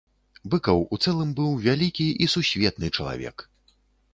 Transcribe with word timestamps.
Быкаў 0.53 0.79
у 0.95 0.97
цэлым 1.03 1.35
быў 1.39 1.51
вялікі 1.67 2.07
і 2.27 2.31
сусветны 2.35 2.87
чалавек. 2.97 3.45